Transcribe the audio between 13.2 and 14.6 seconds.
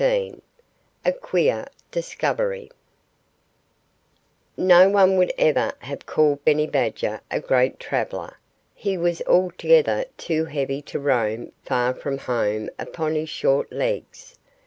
short legs.